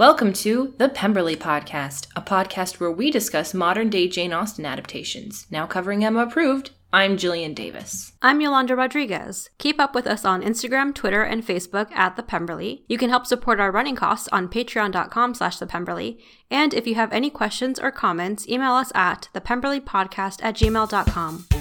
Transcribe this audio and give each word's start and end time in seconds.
Welcome 0.00 0.32
to 0.32 0.72
the 0.78 0.88
Pemberley 0.88 1.36
Podcast, 1.36 2.06
a 2.16 2.22
podcast 2.22 2.80
where 2.80 2.90
we 2.90 3.10
discuss 3.10 3.52
modern 3.52 3.90
day 3.90 4.08
Jane 4.08 4.32
Austen 4.32 4.64
adaptations. 4.64 5.46
Now 5.50 5.66
covering 5.66 6.02
Emma 6.02 6.20
approved, 6.20 6.70
I'm 6.90 7.18
Jillian 7.18 7.54
Davis. 7.54 8.12
I'm 8.22 8.40
Yolanda 8.40 8.74
Rodriguez. 8.74 9.50
Keep 9.58 9.78
up 9.78 9.94
with 9.94 10.06
us 10.06 10.24
on 10.24 10.40
Instagram, 10.40 10.94
Twitter, 10.94 11.22
and 11.22 11.46
Facebook 11.46 11.92
at 11.92 12.16
The 12.16 12.22
Pemberley. 12.22 12.82
You 12.88 12.96
can 12.96 13.10
help 13.10 13.26
support 13.26 13.60
our 13.60 13.70
running 13.70 13.94
costs 13.94 14.26
on 14.32 14.48
patreon.com 14.48 15.34
slash 15.34 15.58
The 15.58 15.66
Pemberley. 15.66 16.18
And 16.50 16.72
if 16.72 16.86
you 16.86 16.94
have 16.94 17.12
any 17.12 17.28
questions 17.28 17.78
or 17.78 17.90
comments, 17.90 18.48
email 18.48 18.72
us 18.72 18.90
at 18.94 19.28
thepemberleypodcast 19.34 20.42
at 20.42 20.56
gmail.com. 20.56 21.59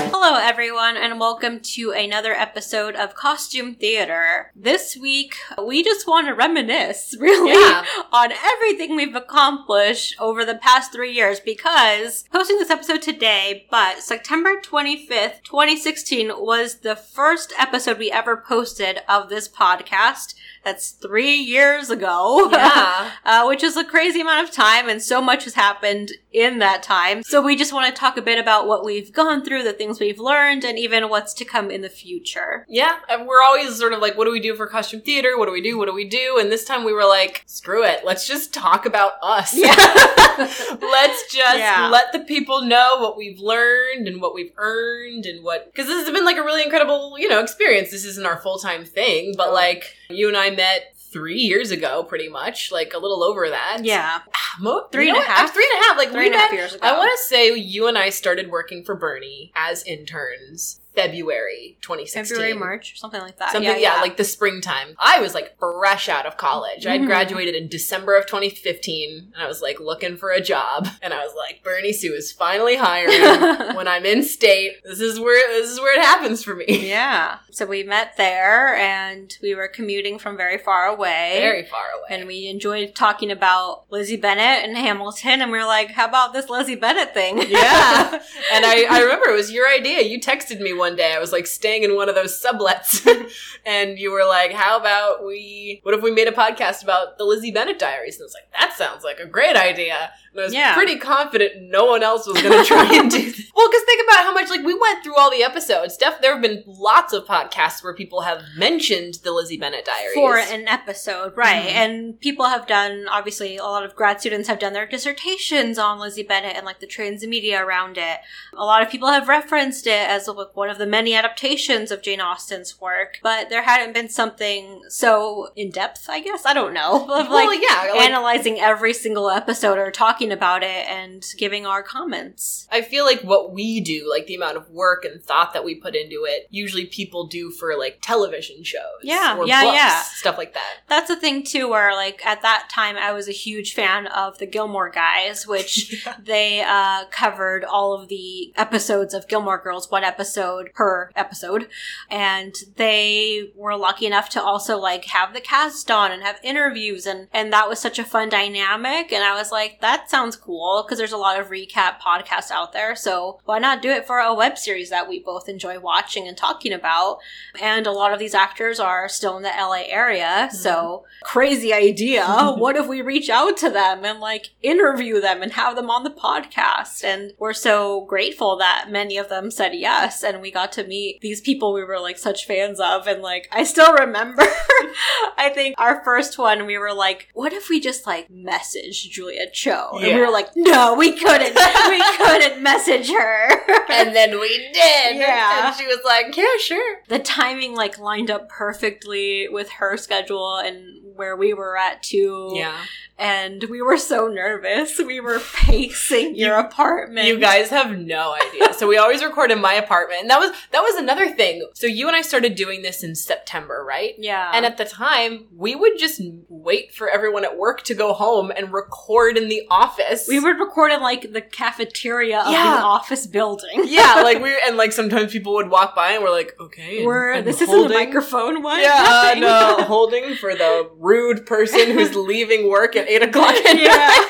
Hello, 0.00 0.38
everyone, 0.40 0.96
and 0.96 1.18
welcome 1.18 1.58
to 1.60 1.90
another 1.90 2.32
episode 2.32 2.94
of 2.94 3.14
Costume 3.16 3.74
Theater. 3.74 4.52
This 4.54 4.96
week, 4.96 5.34
we 5.62 5.82
just 5.82 6.06
want 6.06 6.28
to 6.28 6.34
reminisce, 6.34 7.16
really, 7.20 7.50
Yeah. 7.50 7.84
on 8.12 8.30
everything 8.32 8.94
we've 8.94 9.16
accomplished 9.16 10.14
over 10.20 10.44
the 10.44 10.54
past 10.54 10.92
three 10.92 11.12
years 11.12 11.40
because 11.40 12.24
posting 12.32 12.58
this 12.58 12.70
episode 12.70 13.02
today, 13.02 13.66
but 13.72 13.98
September 13.98 14.60
25th, 14.62 15.42
2016 15.42 16.30
was 16.38 16.76
the 16.76 16.96
first 16.96 17.52
episode 17.58 17.98
we 17.98 18.10
ever 18.12 18.36
posted 18.36 19.00
of 19.08 19.28
this 19.28 19.48
podcast. 19.48 20.34
That's 20.64 20.90
three 20.90 21.34
years 21.36 21.90
ago. 21.90 22.48
Yeah. 22.50 23.10
uh, 23.24 23.44
which 23.46 23.62
is 23.62 23.76
a 23.76 23.84
crazy 23.84 24.20
amount 24.20 24.48
of 24.48 24.54
time, 24.54 24.88
and 24.88 25.00
so 25.02 25.20
much 25.20 25.44
has 25.44 25.54
happened 25.54 26.12
in 26.32 26.58
that 26.58 26.82
time. 26.82 27.22
So 27.22 27.40
we 27.42 27.56
just 27.56 27.72
want 27.72 27.92
to 27.94 27.98
talk 27.98 28.16
a 28.16 28.22
bit 28.22 28.38
about 28.38 28.66
what 28.68 28.84
we've 28.84 29.12
gone 29.12 29.42
through, 29.44 29.62
the 29.62 29.72
things 29.72 29.98
we've 29.98 30.18
learned, 30.20 30.64
and 30.64 30.78
even 30.78 31.08
what's 31.08 31.32
to 31.34 31.44
come 31.44 31.70
in 31.70 31.80
the 31.82 31.88
future. 31.88 32.66
Yeah, 32.68 32.98
and 33.08 33.26
we're 33.26 33.42
always 33.42 33.76
sort 33.76 33.92
of 33.92 34.00
like, 34.00 34.16
what 34.18 34.24
do 34.26 34.30
we 34.32 34.40
do 34.40 34.54
for 34.54 34.66
costume 34.66 35.00
theater? 35.00 35.38
What 35.38 35.46
do 35.46 35.52
we 35.52 35.62
do? 35.62 35.78
What 35.78 35.86
do 35.86 35.94
we 35.94 36.08
do? 36.08 36.38
And 36.40 36.52
this 36.52 36.64
time 36.64 36.84
we 36.84 36.92
were 36.92 37.06
like, 37.06 37.44
screw 37.46 37.84
it. 37.84 38.04
Let's 38.04 38.26
just 38.26 38.52
talk 38.52 38.84
about 38.86 39.12
us. 39.22 39.54
Yeah. 39.56 39.74
Let's 40.38 41.32
just 41.32 41.58
Yeah. 41.58 41.88
let 41.90 42.12
the 42.12 42.20
people 42.20 42.62
know 42.62 42.98
what 43.00 43.16
we've 43.16 43.38
learned 43.40 44.06
and 44.06 44.20
what 44.20 44.34
we've 44.34 44.52
earned 44.56 45.26
and 45.26 45.42
what. 45.42 45.66
Because 45.72 45.86
this 45.86 46.04
has 46.04 46.12
been 46.14 46.24
like 46.24 46.36
a 46.36 46.42
really 46.42 46.62
incredible, 46.62 47.18
you 47.18 47.28
know, 47.28 47.40
experience. 47.40 47.90
This 47.90 48.04
isn't 48.04 48.26
our 48.26 48.38
full 48.38 48.58
time 48.58 48.84
thing, 48.84 49.34
but 49.36 49.52
like, 49.52 49.94
you 50.10 50.28
and 50.28 50.36
I 50.36 50.47
met 50.50 50.94
three 50.96 51.38
years 51.38 51.70
ago, 51.70 52.02
pretty 52.04 52.28
much, 52.28 52.70
like 52.70 52.92
a 52.94 52.98
little 52.98 53.22
over 53.24 53.48
that. 53.48 53.78
Yeah. 53.82 54.20
Mo- 54.60 54.86
Three 54.92 55.06
you 55.06 55.10
and 55.10 55.18
know 55.18 55.24
a 55.24 55.26
what? 55.26 55.36
half? 55.36 55.54
Three 55.54 55.68
and 55.72 55.82
a 55.82 55.86
half. 55.86 55.96
Like 55.98 56.10
Three 56.10 56.26
and 56.26 56.34
a 56.34 56.38
half 56.38 56.52
years 56.52 56.74
ago. 56.74 56.86
I 56.86 56.96
want 56.96 57.16
to 57.16 57.24
say 57.24 57.54
you 57.54 57.86
and 57.86 57.96
I 57.96 58.10
started 58.10 58.50
working 58.50 58.84
for 58.84 58.94
Bernie 58.94 59.52
as 59.54 59.82
interns 59.84 60.80
February 61.02 61.76
2016. 61.80 62.36
February, 62.36 62.54
March, 62.58 62.92
or 62.92 62.96
something 62.96 63.20
like 63.20 63.38
that. 63.38 63.52
Something, 63.52 63.80
yeah, 63.80 64.00
like 64.00 64.16
the 64.16 64.24
springtime. 64.24 64.94
I 64.98 65.20
was 65.20 65.34
like 65.34 65.56
fresh 65.58 66.08
out 66.08 66.26
of 66.26 66.36
college. 66.36 66.86
I 66.86 66.98
Mhm. 66.98 67.06
graduated 67.06 67.54
in 67.54 67.68
December 67.68 68.16
of 68.16 68.26
2015, 68.26 69.32
and 69.34 69.42
I 69.42 69.46
was 69.46 69.62
like 69.62 69.80
looking 69.80 70.16
for 70.16 70.30
a 70.30 70.40
job. 70.40 70.88
And 71.02 71.14
I 71.14 71.18
was 71.18 71.32
like, 71.36 71.62
Bernie 71.62 71.92
Su 71.92 72.12
is 72.12 72.32
finally 72.32 72.76
hiring. 72.76 73.20
when 73.76 73.86
I'm 73.88 74.04
in 74.04 74.22
state, 74.22 74.72
this 74.84 75.00
is 75.00 75.20
where 75.20 75.48
this 75.48 75.70
is 75.70 75.80
where 75.80 75.94
it 75.98 76.02
happens 76.04 76.42
for 76.42 76.54
me. 76.54 76.64
yeah. 76.88 77.38
So 77.50 77.66
we 77.66 77.82
met 77.82 78.16
there, 78.16 78.74
and 78.76 79.36
we 79.42 79.54
were 79.54 79.68
commuting 79.68 80.18
from 80.18 80.36
very 80.36 80.58
far 80.58 80.86
away. 80.86 81.38
Very 81.40 81.64
far 81.64 81.84
away. 81.96 82.06
And 82.18 82.26
we 82.26 82.46
enjoyed 82.48 82.94
talking 82.94 83.30
about 83.30 83.84
Lizzie 83.90 84.16
Bennet 84.16 84.64
and 84.64 84.76
Hamilton, 84.76 85.42
and 85.42 85.50
we 85.52 85.58
were 85.58 85.64
like, 85.64 85.90
how 85.92 86.06
about 86.06 86.32
this 86.32 86.48
Lizzie 86.48 86.74
Bennet 86.76 87.14
thing? 87.14 87.42
yeah. 87.48 88.22
And 88.52 88.64
I, 88.64 88.84
I 88.90 89.00
remember 89.02 89.26
it 89.28 89.34
was 89.34 89.52
your 89.52 89.68
idea. 89.68 90.00
You 90.02 90.18
texted 90.20 90.60
me 90.60 90.72
one 90.72 90.87
day. 90.96 91.14
I 91.14 91.18
was 91.18 91.32
like 91.32 91.46
staying 91.46 91.82
in 91.84 91.94
one 91.96 92.08
of 92.08 92.14
those 92.14 92.40
sublets. 92.42 93.06
and 93.66 93.98
you 93.98 94.12
were 94.12 94.24
like, 94.26 94.52
how 94.52 94.78
about 94.78 95.24
we, 95.24 95.80
what 95.82 95.94
if 95.94 96.02
we 96.02 96.10
made 96.10 96.28
a 96.28 96.32
podcast 96.32 96.82
about 96.82 97.18
the 97.18 97.24
Lizzie 97.24 97.50
Bennet 97.50 97.78
diaries? 97.78 98.16
And 98.16 98.22
I 98.22 98.26
was 98.26 98.34
like, 98.34 98.52
that 98.58 98.76
sounds 98.76 99.04
like 99.04 99.18
a 99.18 99.26
great 99.26 99.56
idea. 99.56 100.10
And 100.32 100.40
I 100.40 100.44
was 100.44 100.54
Yeah. 100.54 100.74
pretty 100.74 100.96
confident 100.98 101.52
no 101.70 101.86
one 101.86 102.02
else 102.02 102.26
was 102.26 102.40
going 102.42 102.56
to 102.58 102.64
try 102.64 102.84
and 102.96 103.10
do 103.10 103.18
this. 103.30 103.50
Well, 103.54 103.68
because 103.68 103.82
think 103.84 104.02
about 104.08 104.24
how 104.24 104.32
much, 104.34 104.50
like, 104.50 104.64
we 104.64 104.78
went 104.78 105.02
through 105.02 105.16
all 105.16 105.30
the 105.30 105.42
episodes. 105.42 105.96
Def- 105.96 106.20
there 106.20 106.32
have 106.32 106.42
been 106.42 106.62
lots 106.66 107.12
of 107.12 107.24
podcasts 107.24 107.82
where 107.82 107.94
people 107.94 108.20
have 108.22 108.42
mentioned 108.56 109.14
the 109.24 109.32
Lizzie 109.32 109.56
Bennet 109.56 109.84
diaries. 109.84 110.14
for 110.14 110.36
an 110.38 110.68
episode, 110.68 111.36
right? 111.36 111.66
Mhm. 111.66 111.72
And 111.72 112.20
people 112.20 112.46
have 112.46 112.66
done, 112.66 113.06
obviously, 113.10 113.56
a 113.56 113.62
lot 113.64 113.84
of 113.84 113.94
grad 113.96 114.20
students 114.20 114.48
have 114.48 114.58
done 114.58 114.72
their 114.72 114.86
dissertations 114.86 115.78
on 115.78 115.98
Lizzie 115.98 116.22
Bennet 116.22 116.56
and 116.56 116.64
like 116.64 116.80
the 116.80 116.86
trans 116.86 117.26
media 117.26 117.62
around 117.64 117.98
it. 117.98 118.18
A 118.56 118.64
lot 118.64 118.82
of 118.82 118.90
people 118.90 119.08
have 119.08 119.28
referenced 119.28 119.86
it 119.86 120.08
as 120.08 120.28
like 120.28 120.54
one 120.56 120.70
of 120.70 120.77
the 120.78 120.86
many 120.86 121.14
adaptations 121.14 121.90
of 121.90 122.02
Jane 122.02 122.20
Austen's 122.20 122.80
work, 122.80 123.18
but 123.22 123.50
there 123.50 123.62
hadn't 123.62 123.92
been 123.92 124.08
something 124.08 124.82
so 124.88 125.48
in 125.56 125.70
depth, 125.70 126.06
I 126.08 126.20
guess. 126.20 126.46
I 126.46 126.54
don't 126.54 126.74
know. 126.74 127.06
Of 127.18 127.28
well, 127.30 127.46
like 127.46 127.60
yeah. 127.60 127.90
Like, 127.90 128.00
analyzing 128.02 128.60
every 128.60 128.94
single 128.94 129.28
episode 129.28 129.76
or 129.76 129.90
talking 129.90 130.30
about 130.30 130.62
it 130.62 130.86
and 130.88 131.24
giving 131.36 131.66
our 131.66 131.82
comments. 131.82 132.68
I 132.70 132.82
feel 132.82 133.04
like 133.04 133.22
what 133.22 133.52
we 133.52 133.80
do, 133.80 134.08
like 134.08 134.26
the 134.26 134.36
amount 134.36 134.56
of 134.56 134.70
work 134.70 135.04
and 135.04 135.20
thought 135.20 135.52
that 135.52 135.64
we 135.64 135.74
put 135.74 135.96
into 135.96 136.24
it, 136.28 136.46
usually 136.50 136.86
people 136.86 137.26
do 137.26 137.50
for 137.50 137.76
like 137.76 137.98
television 138.02 138.62
shows. 138.62 138.82
Yeah, 139.02 139.36
or 139.36 139.48
yeah, 139.48 139.62
books, 139.64 139.74
yeah. 139.74 140.02
Stuff 140.02 140.38
like 140.38 140.54
that. 140.54 140.76
That's 140.86 141.08
the 141.08 141.16
thing 141.16 141.42
too, 141.42 141.68
where 141.70 141.92
like 141.94 142.24
at 142.24 142.42
that 142.42 142.68
time 142.70 142.96
I 142.96 143.12
was 143.12 143.28
a 143.28 143.32
huge 143.32 143.74
fan 143.74 144.06
of 144.06 144.38
the 144.38 144.46
Gilmore 144.46 144.90
Guys, 144.90 145.46
which 145.46 146.06
they 146.22 146.62
uh, 146.62 147.06
covered 147.10 147.64
all 147.64 147.94
of 147.94 148.08
the 148.08 148.52
episodes 148.56 149.14
of 149.14 149.28
Gilmore 149.28 149.58
Girls, 149.58 149.90
one 149.90 150.04
episode 150.04 150.57
per 150.74 151.10
episode, 151.16 151.68
and 152.10 152.54
they 152.76 153.50
were 153.54 153.76
lucky 153.76 154.06
enough 154.06 154.28
to 154.30 154.42
also 154.42 154.78
like 154.78 155.06
have 155.06 155.34
the 155.34 155.40
cast 155.40 155.90
on 155.90 156.12
and 156.12 156.22
have 156.22 156.38
interviews, 156.42 157.06
and 157.06 157.28
and 157.32 157.52
that 157.52 157.68
was 157.68 157.78
such 157.78 157.98
a 157.98 158.04
fun 158.04 158.28
dynamic. 158.28 159.12
And 159.12 159.24
I 159.24 159.34
was 159.34 159.52
like, 159.52 159.80
that 159.80 160.10
sounds 160.10 160.36
cool 160.36 160.82
because 160.82 160.98
there's 160.98 161.12
a 161.12 161.16
lot 161.16 161.40
of 161.40 161.48
recap 161.48 162.00
podcasts 162.00 162.50
out 162.50 162.72
there, 162.72 162.94
so 162.94 163.40
why 163.44 163.58
not 163.58 163.82
do 163.82 163.90
it 163.90 164.06
for 164.06 164.18
a 164.18 164.34
web 164.34 164.58
series 164.58 164.90
that 164.90 165.08
we 165.08 165.20
both 165.20 165.48
enjoy 165.48 165.78
watching 165.78 166.26
and 166.28 166.36
talking 166.36 166.72
about? 166.72 167.18
And 167.60 167.86
a 167.86 167.92
lot 167.92 168.12
of 168.12 168.18
these 168.18 168.34
actors 168.34 168.80
are 168.80 169.08
still 169.08 169.36
in 169.36 169.42
the 169.42 169.48
LA 169.48 169.84
area, 169.88 170.48
mm-hmm. 170.48 170.56
so 170.56 171.04
crazy 171.22 171.72
idea. 171.72 172.26
what 172.56 172.76
if 172.76 172.86
we 172.86 173.02
reach 173.02 173.28
out 173.30 173.56
to 173.58 173.70
them 173.70 174.04
and 174.04 174.20
like 174.20 174.50
interview 174.62 175.20
them 175.20 175.42
and 175.42 175.52
have 175.52 175.76
them 175.76 175.90
on 175.90 176.04
the 176.04 176.10
podcast? 176.10 177.04
And 177.04 177.32
we're 177.38 177.52
so 177.52 178.04
grateful 178.06 178.56
that 178.58 178.88
many 178.90 179.16
of 179.16 179.28
them 179.28 179.50
said 179.50 179.74
yes, 179.74 180.22
and 180.22 180.40
we 180.40 180.47
got 180.50 180.72
to 180.72 180.84
meet 180.84 181.20
these 181.20 181.40
people 181.40 181.72
we 181.72 181.84
were 181.84 182.00
like 182.00 182.18
such 182.18 182.46
fans 182.46 182.80
of. 182.80 183.06
And 183.06 183.22
like, 183.22 183.48
I 183.52 183.64
still 183.64 183.92
remember, 183.94 184.42
I 185.36 185.50
think 185.54 185.74
our 185.78 186.02
first 186.04 186.38
one, 186.38 186.66
we 186.66 186.78
were 186.78 186.92
like, 186.92 187.28
what 187.34 187.52
if 187.52 187.68
we 187.68 187.80
just 187.80 188.06
like 188.06 188.30
message 188.30 189.10
Julia 189.10 189.50
Cho? 189.52 189.90
And 189.94 190.14
we 190.14 190.20
were 190.20 190.30
like, 190.30 190.50
no, 190.56 190.94
we 190.94 191.12
couldn't. 191.12 191.54
we 191.54 192.16
couldn't 192.16 192.62
message 192.62 193.10
her. 193.10 193.50
and 193.90 194.14
then 194.14 194.38
we 194.38 194.58
did. 194.72 195.16
Yeah. 195.16 195.68
And 195.68 195.76
she 195.76 195.86
was 195.86 196.00
like, 196.04 196.36
yeah, 196.36 196.56
sure. 196.60 196.98
the 197.08 197.18
timing 197.18 197.74
like 197.74 197.98
lined 197.98 198.30
up 198.30 198.48
perfectly 198.48 199.48
with 199.48 199.70
her 199.72 199.96
schedule 199.96 200.56
and 200.56 200.98
where 201.16 201.36
we 201.36 201.52
were 201.52 201.76
at 201.76 202.02
too. 202.02 202.52
Yeah. 202.54 202.78
And 203.18 203.64
we 203.68 203.82
were 203.82 203.96
so 203.98 204.28
nervous. 204.28 204.98
We 204.98 205.18
were 205.20 205.40
pacing 205.54 206.36
your 206.36 206.54
apartment. 206.56 207.26
You 207.26 207.38
guys 207.38 207.68
have 207.70 207.98
no 207.98 208.34
idea. 208.34 208.72
so 208.74 208.86
we 208.86 208.96
always 208.96 209.24
record 209.24 209.50
in 209.50 209.60
my 209.60 209.74
apartment. 209.74 210.20
And 210.22 210.30
that 210.30 210.38
was 210.38 210.52
that 210.70 210.80
was 210.82 210.94
another 210.96 211.28
thing. 211.30 211.66
So 211.74 211.86
you 211.88 212.06
and 212.06 212.14
I 212.16 212.22
started 212.22 212.54
doing 212.54 212.82
this 212.82 213.02
in 213.02 213.14
September, 213.16 213.84
right? 213.86 214.14
Yeah. 214.18 214.50
And 214.54 214.64
at 214.64 214.76
the 214.76 214.84
time, 214.84 215.46
we 215.56 215.74
would 215.74 215.98
just 215.98 216.20
wait 216.48 216.92
for 216.94 217.08
everyone 217.08 217.44
at 217.44 217.58
work 217.58 217.82
to 217.84 217.94
go 217.94 218.12
home 218.12 218.52
and 218.56 218.72
record 218.72 219.36
in 219.36 219.48
the 219.48 219.62
office. 219.70 220.26
we 220.28 220.38
would 220.38 220.58
record 220.60 220.92
in 220.92 221.00
like 221.00 221.32
the 221.32 221.40
cafeteria 221.40 222.40
of 222.40 222.52
Yeah. 222.52 222.76
the 222.76 222.82
office 222.82 223.26
building. 223.26 223.82
yeah, 223.86 224.20
like 224.22 224.40
we 224.40 224.56
and 224.66 224.76
like 224.76 224.92
sometimes 224.92 225.32
people 225.32 225.54
would 225.54 225.70
walk 225.70 225.96
by 225.96 226.12
and 226.12 226.22
we're 226.22 226.30
like, 226.30 226.54
okay, 226.60 226.98
and- 226.98 227.06
We're 227.06 227.32
and 227.32 227.46
this 227.46 227.60
isn't 227.62 227.86
a 227.86 227.88
microphone 227.88 228.62
one. 228.62 228.80
Yeah, 228.80 229.32
uh, 229.34 229.38
no, 229.38 229.76
holding 229.86 230.36
for 230.36 230.54
the 230.54 230.88
rude 230.98 231.46
person 231.46 231.90
who's 231.90 232.14
leaving 232.28 232.68
work 232.68 232.94
at 232.94 233.07
eight 233.08 233.22
o'clock 233.22 233.54
at 233.54 233.76
Yeah. 233.80 233.88
night. 233.96 234.28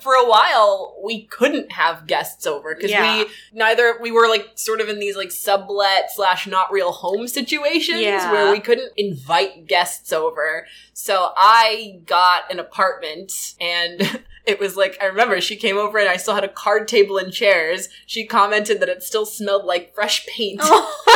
For 0.00 0.14
a 0.14 0.28
while, 0.28 0.96
we 1.04 1.24
couldn't 1.26 1.70
have 1.72 2.06
guests 2.06 2.46
over 2.46 2.74
because 2.74 2.90
Yeah. 2.90 3.18
we 3.24 3.26
neither 3.52 3.96
we 4.00 4.10
were 4.10 4.28
like 4.28 4.50
sort 4.56 4.80
of 4.80 4.88
in 4.88 4.98
these 4.98 5.16
like 5.16 5.30
sublet 5.30 6.10
slash 6.12 6.46
not 6.46 6.72
real 6.72 6.90
home 6.92 7.28
situations 7.28 8.00
Yeah. 8.00 8.32
where 8.32 8.50
we 8.52 8.58
couldn't 8.60 8.92
invite 8.96 9.66
guests 9.66 10.12
over. 10.12 10.66
So 10.92 11.32
I 11.36 12.00
got 12.06 12.50
an 12.50 12.58
apartment 12.58 13.54
and. 13.60 14.22
It 14.44 14.58
was 14.58 14.76
like 14.76 14.98
I 15.00 15.04
remember 15.04 15.40
she 15.40 15.54
came 15.54 15.76
over 15.78 15.98
and 15.98 16.08
I 16.08 16.16
still 16.16 16.34
had 16.34 16.42
a 16.42 16.48
card 16.48 16.88
table 16.88 17.16
and 17.16 17.32
chairs. 17.32 17.88
She 18.06 18.26
commented 18.26 18.80
that 18.80 18.88
it 18.88 19.04
still 19.04 19.24
smelled 19.24 19.64
like 19.66 19.94
fresh 19.94 20.26
paint. 20.26 20.60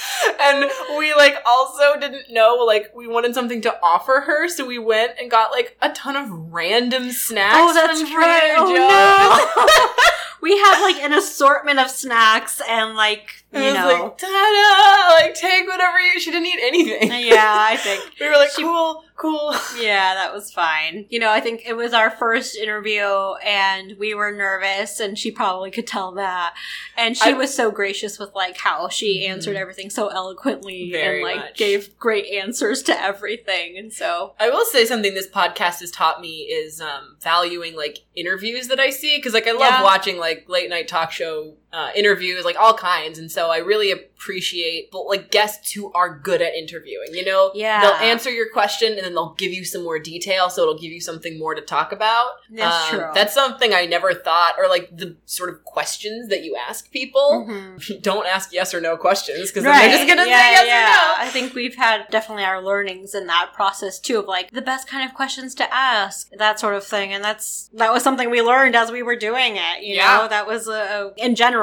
and 0.40 0.70
we 0.98 1.14
like 1.14 1.36
also 1.46 1.98
didn't 1.98 2.30
know 2.30 2.56
like 2.66 2.92
we 2.94 3.06
wanted 3.06 3.34
something 3.34 3.60
to 3.62 3.78
offer 3.82 4.20
her, 4.26 4.48
so 4.48 4.66
we 4.66 4.78
went 4.78 5.12
and 5.20 5.30
got 5.30 5.50
like 5.50 5.76
a 5.82 5.90
ton 5.90 6.16
of 6.16 6.28
random 6.52 7.10
snacks. 7.10 7.56
Oh, 7.58 7.74
that's 7.74 8.02
right. 8.02 8.54
Oh, 8.56 8.72
no. 8.72 10.02
we 10.42 10.56
had 10.58 10.82
like 10.82 10.96
an 10.96 11.12
assortment 11.12 11.78
of 11.78 11.90
snacks 11.90 12.60
and 12.68 12.94
like 12.96 13.41
And 13.52 13.64
you 13.64 13.74
know. 13.74 13.86
like, 14.04 14.18
ta-da! 14.18 15.14
Like, 15.24 15.34
take 15.34 15.66
whatever 15.66 15.98
you, 16.00 16.18
she 16.20 16.30
didn't 16.30 16.46
eat 16.46 16.60
anything. 16.62 17.10
yeah, 17.26 17.54
I 17.58 17.76
think. 17.82 18.12
We 18.20 18.26
were 18.28 18.34
like, 18.36 18.50
She- 18.50 18.62
cool, 18.62 19.04
cool. 19.16 19.54
Yeah, 19.78 20.14
that 20.14 20.32
was 20.32 20.52
fine. 20.52 21.06
You 21.10 21.18
know, 21.18 21.30
I 21.30 21.40
think 21.40 21.62
it 21.66 21.74
was 21.76 21.92
our 21.92 22.10
first 22.10 22.56
interview 22.56 23.02
and 23.44 23.96
we 23.98 24.14
were 24.14 24.30
nervous 24.32 25.00
and 25.00 25.18
she 25.18 25.30
probably 25.30 25.70
could 25.70 25.86
tell 25.86 26.12
that. 26.12 26.54
And 26.96 27.16
she 27.16 27.30
I- 27.30 27.34
was 27.34 27.54
so 27.54 27.70
gracious 27.70 28.18
with 28.18 28.34
like 28.34 28.56
how 28.56 28.88
she 28.88 29.22
Mhm. 29.26 29.30
answered 29.30 29.56
everything 29.56 29.90
so 29.90 30.08
eloquently 30.08 30.94
and 30.94 31.22
like 31.22 31.36
much. 31.36 31.56
gave 31.56 31.98
great 31.98 32.26
answers 32.26 32.82
to 32.84 33.00
everything. 33.00 33.76
And 33.78 33.92
so 33.92 34.34
I 34.40 34.48
will 34.50 34.64
say 34.64 34.84
something 34.84 35.14
this 35.14 35.28
podcast 35.28 35.80
has 35.80 35.90
taught 35.90 36.20
me 36.20 36.40
is 36.42 36.80
um, 36.80 37.16
valuing 37.20 37.76
like 37.76 38.00
interviews 38.14 38.68
that 38.68 38.80
I 38.80 38.90
see 38.90 39.16
because 39.18 39.34
like 39.34 39.46
I 39.46 39.52
love 39.52 39.60
Yeah. 39.60 39.82
watching 39.82 40.18
like 40.18 40.44
late 40.48 40.70
night 40.70 40.88
talk 40.88 41.10
show 41.12 41.54
uh, 41.72 41.90
interviews 41.96 42.44
like 42.44 42.56
all 42.60 42.74
kinds 42.74 43.18
and 43.18 43.30
so 43.32 43.50
I 43.50 43.58
really 43.58 43.90
appreciate 43.90 44.92
like 44.92 45.30
guests 45.30 45.72
who 45.72 45.92
are 45.94 46.18
good 46.18 46.40
at 46.42 46.54
interviewing 46.54 47.08
you 47.12 47.24
know 47.24 47.50
Yeah. 47.54 47.80
they'll 47.80 47.94
answer 48.10 48.30
your 48.30 48.48
question 48.50 48.92
and 48.92 49.00
then 49.04 49.14
they'll 49.14 49.34
give 49.38 49.52
you 49.52 49.64
some 49.64 49.82
more 49.82 49.98
detail 49.98 50.48
so 50.50 50.62
it'll 50.62 50.78
give 50.78 50.92
you 50.92 51.00
something 51.00 51.38
more 51.38 51.54
to 51.54 51.60
talk 51.62 51.90
about 51.92 52.26
that's 52.50 52.92
Um, 52.92 52.98
true. 52.98 53.08
that's 53.14 53.34
something 53.34 53.72
I 53.74 53.86
never 53.86 54.12
thought 54.14 54.54
or 54.58 54.68
like 54.68 54.96
the 54.96 55.16
sort 55.26 55.50
of 55.50 55.64
questions 55.64 56.28
that 56.28 56.42
you 56.44 56.56
ask 56.56 56.90
people 56.90 57.46
Mhm. 57.48 58.02
don't 58.02 58.26
ask 58.26 58.52
yes 58.52 58.74
or 58.74 58.80
no 58.80 58.96
questions 58.96 59.50
because 59.50 59.64
then 59.64 59.76
they're 59.78 59.96
just 59.98 60.08
gonna 60.08 60.26
yeah, 60.28 60.38
say 60.38 60.52
yes 60.52 60.66
yeah. 60.66 60.84
or 60.84 61.18
no 61.18 61.24
I 61.24 61.28
think 61.30 61.54
we've 61.54 61.76
had 61.76 62.06
definitely 62.10 62.44
our 62.44 62.62
learnings 62.62 63.14
in 63.14 63.26
that 63.28 63.52
process 63.54 63.98
too 63.98 64.18
of 64.18 64.26
like 64.26 64.50
the 64.50 64.62
best 64.62 64.86
kind 64.88 65.08
of 65.08 65.14
questions 65.14 65.54
to 65.56 65.74
ask, 65.74 66.28
that 66.38 66.58
sort 66.60 66.74
of 66.74 66.84
thing. 66.84 67.12
And 67.12 67.22
that's 67.24 67.70
that 67.74 67.92
was 67.92 68.02
something 68.02 68.28
we 68.30 68.42
learned 68.42 68.74
as 68.76 68.90
we 68.90 69.02
were 69.02 69.16
doing 69.16 69.56
it. 69.56 69.82
You 69.82 69.96
Yeah. 69.96 70.18
know, 70.18 70.28
that 70.28 70.46
was 70.46 70.68
a, 70.68 71.12
in 71.16 71.34
general 71.34 71.61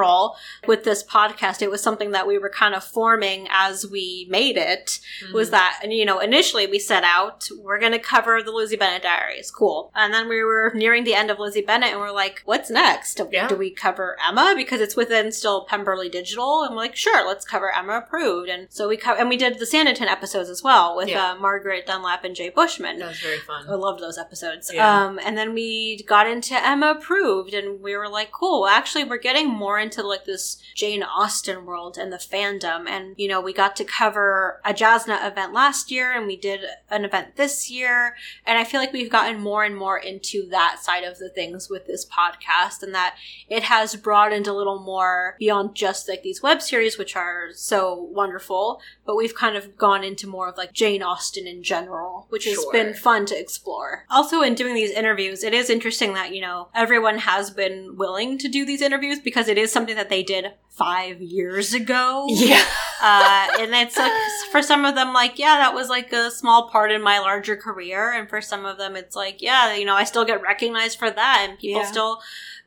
with 0.68 0.84
this 0.84 1.04
podcast. 1.04 1.62
It 1.62 1.70
was 1.72 1.82
something 1.82 2.12
that 2.12 2.28
we 2.28 2.38
were 2.38 2.50
kind 2.50 2.74
of 2.76 2.84
forming 2.84 3.48
as 3.52 3.88
we 3.90 4.28
made 4.30 4.58
it. 4.58 5.00
Mm-hmm. 5.24 5.34
Was 5.34 5.50
that 5.52 5.80
and 5.84 5.94
you 5.94 6.06
know 6.06 6.20
initially 6.20 6.68
we 6.68 6.80
set 6.80 7.04
out 7.04 7.48
we're 7.62 7.80
going 7.80 7.92
to 7.92 8.00
cover 8.00 8.42
the 8.44 8.52
Lizzie 8.52 8.76
Bennet 8.78 9.04
Diaries, 9.04 9.52
cool. 9.52 9.92
And 9.96 10.14
then 10.14 10.28
we 10.30 10.44
were 10.44 10.72
nearing 10.76 11.04
the 11.04 11.14
end 11.16 11.30
of 11.32 11.40
Lizzie 11.40 11.62
Bennet, 11.62 11.92
and 11.92 12.00
we're 12.00 12.12
like, 12.12 12.42
what's 12.46 12.70
next? 12.70 13.22
Yeah. 13.32 13.48
Do 13.48 13.56
we 13.56 13.70
cover 13.72 14.18
Emma 14.28 14.54
because 14.56 14.82
it's 14.82 14.96
within 14.96 15.32
still 15.32 15.66
Pemberley 15.66 16.10
Digital? 16.10 16.64
And 16.64 16.72
we're 16.76 16.82
like, 16.82 16.96
sure, 16.96 17.28
let's 17.28 17.46
cover 17.46 17.72
Emma 17.74 17.98
approved. 17.98 18.50
And 18.50 18.68
so 18.70 18.88
we 18.88 18.98
co- 18.98 19.16
and 19.16 19.30
we 19.30 19.38
did 19.38 19.60
the 19.60 19.66
Sanditon 19.66 20.08
episodes 20.08 20.50
as 20.50 20.64
well 20.64 20.96
with 20.96 21.10
Yeah. 21.10 21.32
uh, 21.32 21.36
Margaret 21.36 21.86
Dunlap 21.86 22.24
and 22.24 22.36
Jay 22.36 22.50
Bushman. 22.50 23.00
that 23.00 23.08
was 23.10 23.20
very 23.20 23.40
fun 23.40 23.66
I 23.70 23.74
loved 23.74 24.02
those 24.02 24.18
episodes. 24.18 24.72
Yeah. 24.74 25.06
Um, 25.06 25.20
and 25.24 25.38
then 25.38 25.54
we 25.54 26.04
got 26.08 26.28
into 26.28 26.56
Emma 26.56 26.92
approved, 26.98 27.54
and 27.54 27.82
we 27.82 27.96
were 27.96 28.10
like, 28.10 28.32
cool. 28.32 28.68
Actually, 28.68 29.04
we're 29.06 29.18
getting 29.18 29.48
more 29.50 29.80
into 29.80 29.89
like 29.98 30.26
this 30.26 30.58
Jane 30.76 31.04
Austen 31.04 31.66
world 31.66 31.98
and 31.98 32.12
the 32.12 32.18
fandom. 32.18 32.88
And 32.88 33.16
you 33.18 33.28
know, 33.28 33.42
we 33.42 33.54
got 33.54 33.76
to 33.78 33.84
cover 33.84 34.62
a 34.66 34.74
Jasna 34.74 35.26
event 35.26 35.54
last 35.54 35.92
year, 35.92 36.12
and 36.12 36.28
we 36.28 36.36
did 36.36 36.62
an 36.90 37.06
event 37.06 37.36
this 37.36 37.70
year. 37.70 38.16
And 38.46 38.58
I 38.58 38.64
feel 38.64 38.80
like 38.80 38.94
we've 38.94 39.12
gotten 39.12 39.40
more 39.40 39.64
and 39.64 39.76
more 39.76 39.98
into 39.98 40.48
that 40.50 40.80
side 40.82 41.04
of 41.04 41.18
the 41.20 41.30
things 41.30 41.70
with 41.70 41.88
this 41.88 42.06
podcast, 42.06 42.84
and 42.84 42.94
that 42.94 43.16
it 43.50 43.64
has 43.64 43.96
broadened 43.96 44.48
a 44.48 44.54
little 44.54 44.80
more 44.80 45.36
beyond 45.40 45.76
just 45.76 46.08
like 46.08 46.24
these 46.24 46.42
web 46.42 46.62
series, 46.62 46.98
which 46.98 47.16
are 47.16 47.50
so 47.54 47.96
wonderful. 47.96 48.82
But 49.06 49.16
we've 49.16 49.36
kind 49.36 49.56
of 49.56 49.78
gone 49.78 50.04
into 50.04 50.28
more 50.28 50.50
of 50.50 50.58
like 50.58 50.74
Jane 50.74 51.04
Austen 51.04 51.48
in 51.48 51.64
general, 51.64 52.28
which 52.30 52.46
has 52.46 52.66
been 52.72 52.94
fun 52.94 53.26
to 53.28 53.40
explore. 53.40 54.06
Also, 54.10 54.42
in 54.42 54.56
doing 54.56 54.76
these 54.76 54.92
interviews, 54.92 55.44
it 55.44 55.54
is 55.54 55.70
interesting 55.70 56.14
that, 56.14 56.34
you 56.34 56.42
know, 56.42 56.70
everyone 56.76 57.18
has 57.18 57.50
been 57.50 57.96
willing 57.98 58.38
to 58.38 58.48
do 58.48 58.66
these 58.66 58.82
interviews 58.82 59.20
because 59.20 59.48
it 59.48 59.58
is 59.58 59.72
something 59.80 59.96
that 59.96 60.10
they 60.10 60.24
did 60.24 60.52
five 60.70 61.22
years 61.22 61.74
ago. 61.74 62.26
yeah 62.30 62.64
Uh, 63.02 63.48
and 63.60 63.74
it's 63.74 63.96
like, 63.96 64.12
for 64.52 64.62
some 64.62 64.84
of 64.84 64.94
them, 64.94 65.14
like, 65.14 65.40
yeah, 65.40 65.56
that 65.60 65.74
was 65.74 65.88
like 65.88 66.12
a 66.12 66.30
small 66.30 66.68
part 66.70 66.92
in 66.92 67.02
my 67.02 67.18
larger 67.20 67.56
career. 67.56 68.12
And 68.12 68.28
for 68.28 68.42
some 68.42 68.66
of 68.66 68.78
them, 68.78 68.98
it's 68.98 69.16
like, 69.16 69.42
yeah, 69.42 69.74
you 69.74 69.86
know, 69.86 69.96
I 69.96 70.04
still 70.04 70.26
get 70.26 70.42
recognized 70.42 71.00
for 71.00 71.10
that. 71.10 71.46
And 71.48 71.58
people 71.58 71.80
Yeah. 71.80 71.88
still 71.88 72.20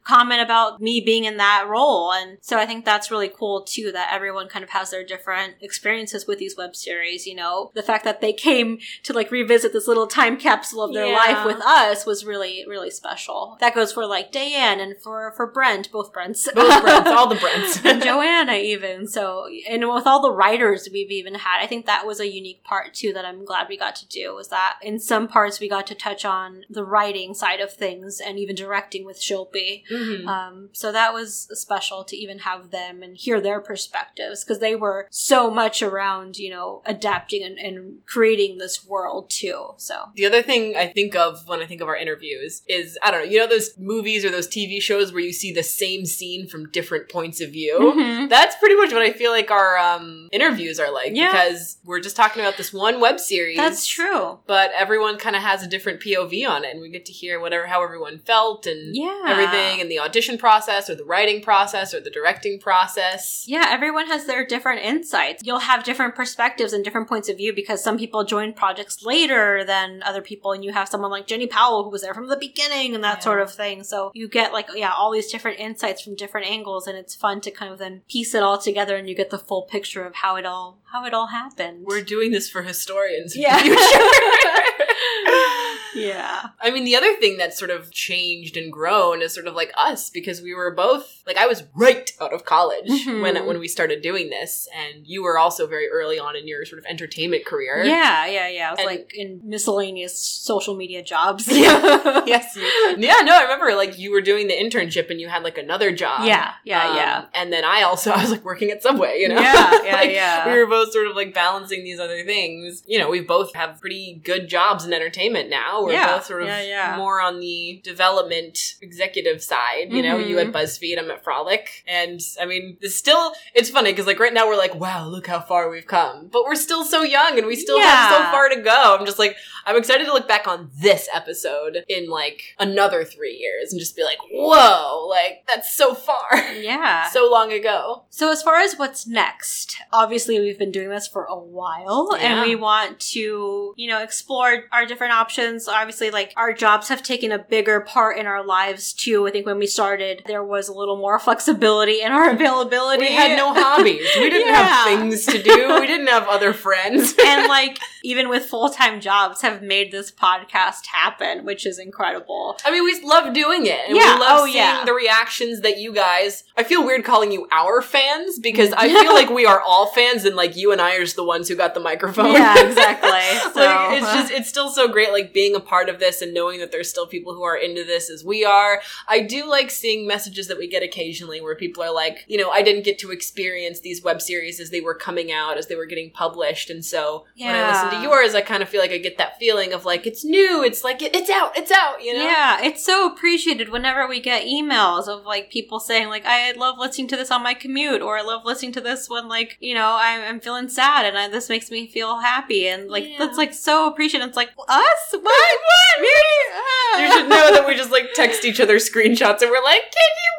comment 0.04 0.40
about 0.40 0.81
me 0.81 1.00
being 1.00 1.25
in 1.25 1.37
that 1.37 1.66
role. 1.69 2.12
And 2.12 2.38
so 2.40 2.58
I 2.58 2.66
think 2.66 2.84
that's 2.84 3.10
really 3.10 3.28
cool 3.28 3.62
too, 3.62 3.93
that 3.93 4.12
everyone 4.12 4.49
kind 4.49 4.62
of 4.62 4.70
has 4.70 4.90
their 4.90 5.04
different 5.04 5.54
experiences 5.60 6.26
with 6.26 6.38
these 6.38 6.56
web 6.56 6.75
series. 6.76 7.26
You 7.26 7.34
know, 7.37 7.70
the 7.75 7.82
fact 7.82 8.04
that 8.04 8.20
they 8.20 8.32
came 8.32 8.78
to 9.04 9.12
like 9.12 9.31
revisit 9.31 9.72
this 9.72 9.87
little 9.88 10.06
time 10.06 10.37
capsule 10.37 10.82
of 10.82 10.93
their 10.94 11.06
Yeah. 11.06 11.16
life 11.16 11.46
with 11.46 11.60
us 11.64 12.04
was 12.06 12.25
really, 12.25 12.64
really 12.69 12.90
special. 12.90 13.56
That 13.60 13.75
goes 13.75 13.93
for 13.93 14.06
like 14.06 14.32
Diane 14.32 14.81
and 14.81 14.96
for, 14.99 15.32
for 15.37 15.46
Brent, 15.46 15.90
both 15.93 16.12
Brents. 16.12 16.48
both 16.52 16.82
Brents 16.82 17.08
all 17.10 17.28
the 17.28 17.34
Brents 17.40 17.84
and 17.84 18.02
Joanna 18.02 18.55
even. 18.55 19.06
So 19.06 19.48
and 19.69 19.88
with 19.88 20.06
all 20.06 20.20
the 20.22 20.32
writers 20.32 20.88
we've 20.93 21.10
even 21.10 21.34
had, 21.34 21.62
I 21.62 21.66
think 21.66 21.87
that 21.87 22.06
was 22.06 22.20
a 22.20 22.28
unique 22.32 22.64
part 22.64 22.94
too 22.94 23.12
that 23.12 23.25
I'm 23.25 23.44
glad 23.44 23.69
we 23.69 23.76
got 23.76 23.96
to 23.96 24.06
do 24.08 24.34
was 24.34 24.48
that 24.48 24.78
in 24.82 24.98
some 24.98 25.28
parts 25.28 25.60
we 25.60 25.69
got 25.69 25.87
to 25.88 25.94
touch 25.94 26.25
on 26.25 26.64
the 26.69 26.84
writing 26.84 27.34
side 27.34 27.60
of 27.60 27.72
things 27.72 28.20
and 28.20 28.38
even 28.38 28.55
directing 28.56 29.05
with 29.05 29.19
Shilpi. 29.20 29.82
Mhm. 29.93 30.27
Um, 30.27 30.69
so 30.73 30.91
that 30.93 31.12
was 31.12 31.49
special 31.53 32.05
to 32.05 32.17
even 32.17 32.41
have 32.41 32.71
them 32.71 33.03
and 33.03 33.17
hear 33.17 33.41
their 33.41 33.61
perspectives 33.61 34.43
because 34.44 34.59
they 34.61 34.75
were 34.75 35.06
so 35.11 35.50
much 35.50 35.83
around, 35.83 36.39
you 36.39 36.50
know, 36.50 36.83
adapting 36.87 37.43
and, 37.43 37.59
and 37.59 37.99
creating 38.06 38.59
this 38.59 38.85
world 38.87 39.29
too. 39.31 39.75
So 39.77 39.94
The 40.15 40.27
other 40.27 40.43
thing 40.43 40.77
I 40.77 40.87
think 40.87 41.15
of 41.15 41.47
when 41.47 41.61
I 41.61 41.67
think 41.67 41.81
of 41.81 41.89
our 41.89 41.97
interviews 41.97 42.62
is 42.69 42.99
I 43.03 43.11
don't 43.11 43.25
know, 43.25 43.31
you 43.31 43.39
know 43.39 43.47
those 43.47 43.77
movies 43.79 44.25
or 44.25 44.31
those 44.31 44.49
TV 44.49 44.81
shows 44.81 45.12
where 45.12 45.23
you 45.23 45.33
see 45.33 45.53
the 45.53 45.62
same 45.62 46.06
scene 46.06 46.47
from 46.49 46.71
different 46.71 47.09
points 47.11 47.41
of 47.41 47.50
view? 47.50 47.79
Mhm. 47.79 48.29
That's 48.29 48.56
pretty 48.56 48.77
much 48.77 48.93
what 48.93 49.03
I 49.03 49.12
feel 49.12 49.31
like 49.33 49.50
our 49.50 49.77
um, 49.79 50.29
interviews 50.33 50.79
are 50.81 50.91
like 50.93 51.12
Yeah. 51.15 51.31
because 51.33 51.77
we're 51.85 52.00
just 52.00 52.17
talking 52.17 52.41
about 52.43 52.56
this 52.56 52.73
one 52.73 53.00
web 53.00 53.21
series. 53.21 53.56
that's 53.56 53.87
true. 53.87 54.39
But 54.47 54.71
everyone 54.75 55.19
kind 55.19 55.37
of 55.37 55.43
has 55.43 55.62
a 55.62 55.67
different 55.67 56.00
POV 56.00 56.47
on 56.49 56.65
it, 56.65 56.71
and 56.73 56.81
we 56.81 56.89
get 56.89 57.05
to 57.06 57.12
hear 57.12 57.39
whatever 57.41 57.67
how 57.67 57.83
everyone 57.85 58.19
felt 58.21 58.67
and 58.67 58.94
Yeah. 58.97 59.23
everything, 59.27 59.81
and 59.82 59.90
the 59.90 59.99
audition 59.99 60.38
process, 60.38 60.88
or 60.88 60.94
the 60.94 61.05
writing 61.05 61.43
process, 61.43 61.93
or 61.93 62.00
the 62.00 62.08
directing 62.11 62.58
process. 62.58 63.44
Yeah, 63.46 63.67
everyone 63.69 64.06
has 64.06 64.25
their 64.25 64.46
different 64.46 64.82
insights. 64.82 65.43
You'll 65.44 65.58
have 65.58 65.84
different 65.84 66.14
perspectives 66.14 66.73
and 66.73 66.82
different 66.82 67.08
points 67.08 67.29
of 67.29 67.37
view 67.37 67.52
because 67.52 67.84
some 67.84 67.99
people 67.99 68.25
join 68.25 68.55
projects 68.55 69.05
later 69.05 69.62
than 69.64 70.02
other 70.05 70.23
people, 70.23 70.52
and 70.52 70.64
you 70.64 70.73
have 70.73 70.88
someone 70.88 71.11
like 71.11 71.26
Jenni 71.26 71.50
Powell 71.50 71.84
who 71.84 71.90
was 71.90 72.00
there 72.00 72.14
from 72.14 72.29
the 72.29 72.37
beginning 72.38 72.94
and 72.94 73.05
that 73.05 73.19
Yeah. 73.19 73.25
sort 73.25 73.40
of 73.43 73.52
thing. 73.52 73.84
So 73.84 74.11
you 74.14 74.29
get 74.29 74.52
like, 74.55 74.69
yeah, 74.75 74.93
all 74.96 75.11
these 75.12 75.31
different 75.31 75.61
insights 75.61 76.00
from 76.00 76.14
different 76.14 76.46
angles, 76.49 76.87
and 76.87 76.96
it's 76.96 77.14
fun 77.14 77.40
to 77.43 77.50
kind 77.50 77.70
of 77.73 77.79
then 77.79 78.02
piece 78.08 78.34
it 78.34 78.43
all 78.43 78.56
together 78.58 78.96
and 78.96 79.06
you 79.08 79.14
get 79.14 79.29
the 79.31 79.38
full 79.38 79.62
picture 79.62 80.05
of 80.06 80.14
how 80.14 80.37
it 80.37 80.46
all 80.46 80.79
how 80.93 81.05
it 81.05 81.12
all 81.14 81.29
happened. 81.29 81.84
We're 81.84 82.02
doing 82.02 82.31
this 82.32 82.49
for 82.50 82.62
historians. 82.62 83.34
in 83.34 83.43
Yeah. 83.43 83.58
yeah. 85.94 86.43
I 86.61 86.70
mean, 86.70 86.84
the 86.84 86.96
other 86.96 87.15
thing 87.17 87.37
that's 87.37 87.58
sort 87.58 87.70
of 87.70 87.91
changed 87.91 88.56
and 88.56 88.72
grown 88.72 89.22
is 89.22 89.32
sort 89.34 89.46
of 89.46 89.55
like 89.55 89.72
us 89.77 90.11
because 90.11 90.41
we 90.43 90.55
were 90.55 90.75
both 90.75 91.22
like 91.27 91.37
I 91.37 91.46
was 91.46 91.65
right 91.75 92.11
out 92.20 92.32
of 92.32 92.44
college 92.44 92.89
Mhm. 92.89 93.22
when 93.22 93.46
when 93.46 93.58
we 93.61 93.69
started 93.69 94.03
doing 94.03 94.31
this, 94.31 94.69
and 94.75 95.06
you 95.06 95.22
were 95.22 95.39
also 95.39 95.67
very 95.67 95.89
early 95.89 96.19
on 96.19 96.37
in 96.37 96.46
your 96.49 96.65
sort 96.65 96.79
of 96.79 96.87
entertainment 96.87 97.44
career. 97.46 97.82
Yeah, 97.84 98.27
yeah, 98.27 98.49
yeah. 98.49 98.69
I 98.69 98.70
was 98.72 98.79
And- 98.81 98.87
like 98.87 99.13
in 99.15 99.41
miscellaneous 99.44 100.19
social 100.19 100.75
media 100.77 101.03
jobs. 101.03 101.46
yes. 101.49 102.56
yeah. 102.56 103.20
No, 103.22 103.37
I 103.37 103.43
remember 103.43 103.75
like 103.75 103.99
you 103.99 104.11
were 104.13 104.20
doing 104.20 104.49
the 104.49 104.55
internship 104.55 105.11
and 105.11 105.20
you 105.20 105.29
had 105.29 105.43
like 105.43 105.58
another 105.58 105.93
job. 105.93 106.27
Yeah, 106.27 106.53
yeah, 106.65 106.89
Um, 106.91 106.96
yeah. 106.96 107.25
And 107.34 107.53
then 107.53 107.65
I 107.65 107.82
also 107.82 108.11
I 108.11 108.20
was 108.20 108.31
like 108.31 108.44
working 108.44 108.70
at 108.70 108.82
Subway. 108.82 109.19
You 109.20 109.29
know. 109.29 109.41
Yeah, 109.41 109.70
yeah, 109.84 109.94
Like, 109.96 110.11
yeah. 110.11 110.53
We 110.53 110.58
were 110.58 110.67
both 110.67 110.93
sort 110.93 111.06
of 111.06 111.17
like 111.17 111.34
balancing 111.34 111.84
these 111.84 112.01
other 112.01 112.25
things. 112.25 112.82
You 112.87 112.99
know, 112.99 113.08
we 113.11 113.20
both 113.20 113.55
have 113.55 113.81
pretty 113.81 114.20
good 114.25 114.49
jobs 114.49 114.84
in 114.84 114.93
entertainment 114.93 115.51
now. 115.51 115.81
We're 115.86 115.93
Yeah, 115.93 116.17
both 116.17 116.27
sort 116.27 116.43
of 116.43 116.48
yeah, 116.48 116.62
yeah. 116.62 116.96
more 116.96 117.20
on 117.20 117.41
the 117.41 117.81
development 117.84 118.58
executive 118.81 119.43
side. 119.43 119.93
You 119.93 120.03
know, 120.03 120.19
you 120.19 120.36
Mhm. 120.36 120.48
at 120.48 120.53
BuzzFeed, 120.53 120.98
I'm 120.98 121.10
at 121.10 121.22
Frolic, 121.24 121.82
and 121.86 122.20
I 122.41 122.44
mean, 122.44 122.77
it's 122.81 122.96
still 122.96 123.32
it's 123.55 123.70
funny 123.70 123.93
because 123.93 124.06
like 124.06 124.19
right 124.20 124.32
now 124.32 124.46
we're 124.46 124.56
like, 124.56 124.74
wow, 124.74 125.06
look 125.06 125.27
how 125.27 125.41
far 125.41 125.69
we've 125.70 125.86
come, 125.86 126.29
but 126.32 126.44
we're 126.44 126.55
still 126.55 126.84
so 126.84 127.03
young 127.03 127.39
and 127.39 127.46
we 127.46 127.56
still 127.56 127.81
have 127.81 128.12
so 128.12 128.31
far 128.31 128.48
to 128.48 128.56
go. 128.60 128.96
I'm 128.98 129.06
just 129.06 129.19
like, 129.19 129.36
I'm 129.67 129.77
excited 129.77 130.06
to 130.06 130.12
look 130.12 130.27
back 130.29 130.46
on 130.48 130.70
this 130.81 131.08
episode 131.12 131.84
in 131.89 132.08
like 132.08 132.55
another 132.58 133.05
three 133.05 133.36
years 133.36 133.72
and 133.72 133.81
just 133.81 133.96
be 133.96 134.03
like, 134.05 134.19
whoa, 134.31 135.06
like 135.08 135.44
that's 135.48 135.72
so 135.74 135.94
far, 135.94 136.34
yeah. 136.55 137.08
so 137.10 137.31
long 137.31 137.53
ago. 137.53 138.05
So 138.10 138.31
as 138.31 138.43
far 138.43 138.56
as 138.56 138.74
what's 138.77 139.06
next, 139.06 139.77
obviously 139.93 140.39
we've 140.41 140.58
been 140.58 140.72
doing 140.72 140.89
this 140.89 141.06
for 141.06 141.24
a 141.24 141.36
while 141.39 142.17
and 142.19 142.43
we 142.43 142.55
want 142.56 143.01
to, 143.01 143.74
you 143.77 143.89
know, 143.89 144.03
explore 144.03 144.65
our 144.72 144.86
different 144.86 145.12
options. 145.12 145.69
Obviously 145.72 146.10
like 146.10 146.32
our 146.36 146.52
jobs 146.52 146.88
have 146.88 147.02
taken 147.02 147.32
a 147.32 147.38
bigger 147.38 147.81
part 147.81 148.17
in 148.19 148.26
our 148.26 148.44
lives 148.44 148.93
too. 148.93 149.26
I 149.26 149.31
think 149.31 149.46
when 149.46 149.58
we 149.58 149.67
started 149.67 150.22
there 150.26 150.44
was 150.44 150.69
a 150.69 150.72
little 150.72 150.96
more 150.96 151.19
flexibility 151.26 152.00
in 152.02 152.12
our 152.12 152.31
availability. 152.31 153.02
We 153.05 153.12
had 153.12 153.36
no 153.36 153.52
hobbies. 153.55 154.06
We 154.19 154.31
didn't 154.31 154.48
Yeah. 154.52 154.62
have 154.64 154.86
things 155.00 155.26
to 155.26 155.43
do. 155.43 155.79
We 155.81 155.86
didn't 155.86 156.08
have 156.08 156.29
other 156.29 156.52
friends. 156.52 157.14
and 157.24 157.48
like 157.48 157.79
even 158.03 158.29
with 158.29 158.44
full 158.44 158.71
time 158.71 159.01
jobs, 159.01 159.43
have 159.43 159.63
made 159.63 159.93
this 159.93 160.11
podcast 160.11 160.87
happen, 160.87 161.44
which 161.44 161.67
is 161.67 161.79
incredible. 161.79 162.56
I 162.65 162.71
mean, 162.71 162.85
we 162.85 163.01
love 163.03 163.32
doing 163.32 163.67
it. 163.67 163.81
And 163.89 163.97
Yeah, 163.97 164.15
we 164.15 164.21
love 164.21 164.41
oh, 164.41 164.44
seeing 164.47 164.56
yeah. 164.56 164.85
the 164.85 164.93
reactions 164.93 165.61
that 165.61 165.79
you 165.79 165.93
guys. 165.93 166.44
I 166.56 166.65
feel 166.65 166.85
weird 166.85 167.05
calling 167.05 167.32
you 167.32 167.47
our 167.51 167.82
fans 167.82 168.39
because 168.39 168.73
I 168.73 168.89
feel 169.03 169.15
like 169.15 169.31
we 169.31 169.47
are 169.47 169.61
all 169.61 169.87
fans 169.87 170.25
and 170.25 170.37
like 170.37 170.56
you 170.56 170.73
and 170.73 170.81
I 170.81 170.97
are 170.97 171.01
just 171.01 171.17
the 171.17 171.25
ones 171.25 171.49
who 171.49 171.56
got 171.56 171.75
the 171.75 171.81
microphone. 171.81 172.32
Yeah, 172.32 172.59
exactly. 172.67 173.11
So, 173.53 173.61
like 173.61 174.03
it's 174.03 174.13
just 174.13 174.32
it's 174.32 174.49
still 174.49 174.71
so 174.71 174.89
great 174.89 175.13
like 175.13 175.32
being 175.32 175.55
a 175.55 175.61
part 175.61 175.89
of 175.89 175.99
this 175.99 176.23
and 176.23 176.35
knowing 176.35 176.61
that 176.61 176.73
there's 176.73 176.91
still 176.91 177.06
people 177.06 177.35
who 177.35 177.43
are 177.43 177.56
into 177.56 177.85
this 177.85 178.11
as 178.11 178.25
we 178.25 178.44
are. 178.44 178.81
I 179.09 179.21
do 179.21 179.49
like 179.49 179.71
seeing 179.71 180.06
messages 180.06 180.49
that 180.49 180.59
we 180.59 180.69
get 180.69 180.82
occasionally 180.82 181.41
where 181.41 181.55
people 181.55 181.82
are 181.82 181.94
like, 181.94 182.25
you 182.29 182.39
know, 182.39 182.51
I 182.51 182.63
didn't 182.63 182.85
get 182.85 182.99
to 183.01 183.11
experience 183.11 183.81
these 183.81 184.03
web 184.03 184.21
series 184.21 184.61
as 184.61 184.71
they 184.71 184.81
were 184.81 184.94
coming 184.94 185.31
out, 185.31 185.59
as 185.59 185.69
they 185.69 185.77
were 185.77 185.87
getting 185.87 186.11
published, 186.11 186.71
and 186.71 186.85
so 186.85 187.27
when 187.37 187.55
I 187.55 187.69
listen 187.71 187.92
to 187.96 188.03
yours, 188.03 188.34
I 188.34 188.41
kind 188.41 188.63
of 188.63 188.69
feel 188.69 188.81
like 188.81 188.91
I 188.91 188.99
get 188.99 189.19
that 189.19 189.39
feeling 189.39 189.72
of 189.72 189.84
like 189.84 190.06
it's 190.06 190.25
new, 190.25 190.63
it's 190.65 190.82
like 190.84 191.03
it, 191.03 191.15
it's 191.15 191.31
out, 191.31 191.56
it's 191.56 191.70
out, 191.70 192.03
you 192.03 192.15
know. 192.15 192.22
Yeah, 192.25 192.63
it's 192.63 192.84
so 192.84 193.06
appreciated 193.13 193.69
whenever 193.70 194.06
we 194.06 194.20
get 194.20 194.44
emails 194.44 195.08
of 195.08 195.25
like 195.25 195.51
people 195.51 195.81
saying 195.81 196.08
like 196.08 196.25
I 196.27 196.53
love 196.53 196.79
listening 196.79 197.08
to 197.08 197.17
this 197.17 197.31
on 197.31 197.43
my 197.43 197.55
commute 197.55 198.03
or 198.03 198.17
I 198.19 198.22
love 198.22 198.44
listening 198.44 198.72
to 198.72 198.81
this 198.81 199.08
when 199.08 199.29
like 199.29 199.56
you 199.61 199.75
know 199.75 199.96
I'm, 199.99 200.20
I'm 200.22 200.41
feeling 200.41 200.69
sad 200.69 201.06
and 201.06 201.17
I, 201.19 201.29
this 201.29 201.49
makes 201.49 201.70
me 201.70 201.87
feel 201.89 202.20
happy 202.20 202.67
and 202.69 202.91
like 202.91 203.05
Yeah. 203.08 203.17
that's 203.19 203.39
like 203.39 203.55
so 203.55 203.87
appreciated. 203.89 204.27
It's 204.29 204.37
like 204.37 204.51
us 204.69 205.13
what 205.13 205.22
what 205.22 206.01
me? 206.03 206.08
Uh-huh. 206.08 207.03
You 207.03 207.13
should 207.13 207.29
know 207.29 207.53
that 207.53 207.67
we 207.67 207.75
just 207.75 207.91
like 207.91 208.13
text 208.15 208.44
each 208.44 208.61
other 208.61 208.77
screenshots 208.77 209.43
and 209.43 209.51
we're 209.51 209.63
like, 209.63 209.82
can 209.82 210.13
you 210.25 210.32